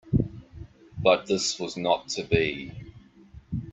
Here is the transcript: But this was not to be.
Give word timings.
But 0.97 1.27
this 1.27 1.59
was 1.59 1.77
not 1.77 2.07
to 2.07 2.23
be. 2.23 2.71